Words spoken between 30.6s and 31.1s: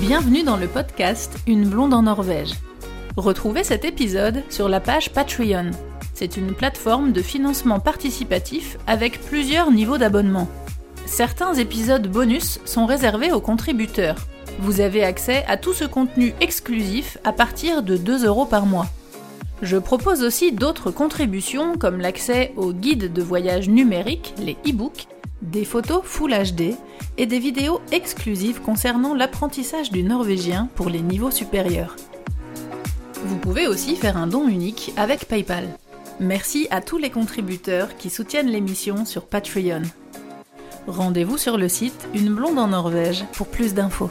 pour les